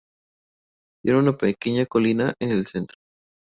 [1.03, 2.97] Tiene una pequeña colina en el centro.